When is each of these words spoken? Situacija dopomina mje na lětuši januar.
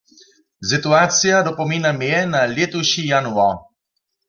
Situacija 0.69 1.41
dopomina 1.49 1.91
mje 1.99 2.23
na 2.33 2.41
lětuši 2.55 3.01
januar. 3.13 3.55